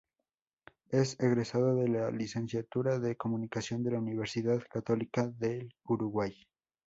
Es 0.89 1.19
egresado 1.19 1.75
de 1.75 1.87
la 1.87 2.09
Licenciatura 2.09 2.97
de 2.97 3.15
Comunicación 3.17 3.83
de 3.83 3.91
la 3.91 3.99
Universidad 3.99 4.59
Católica 4.67 5.27
del 5.27 5.75
Uruguay. 5.85 6.33